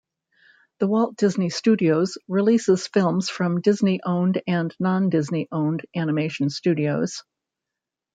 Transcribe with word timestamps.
The 0.79 0.87
Walt 0.87 1.15
Disney 1.15 1.51
Studios 1.51 2.17
releases 2.27 2.87
films 2.87 3.29
from 3.29 3.61
Disney-owned 3.61 4.41
and 4.47 4.75
non-Disney 4.79 5.47
owned 5.51 5.85
animation 5.95 6.49
studios. 6.49 7.21